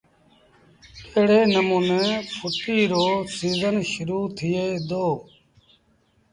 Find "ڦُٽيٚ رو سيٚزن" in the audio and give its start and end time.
2.37-3.75